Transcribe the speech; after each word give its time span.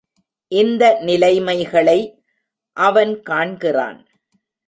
இந்த 0.51 0.83
நிலைமைகளை 1.01 1.99
அவன் 2.77 3.13
காண்கிறான். 3.21 3.99